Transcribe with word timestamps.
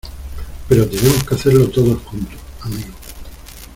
pero 0.67 0.89
tenemos 0.89 1.23
que 1.25 1.35
hacerlo 1.35 1.69
todos 1.69 2.01
juntos, 2.01 2.39
amigo. 2.61 2.89